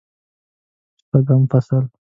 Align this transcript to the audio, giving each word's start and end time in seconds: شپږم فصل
شپږم 0.99 1.41
فصل 1.51 1.83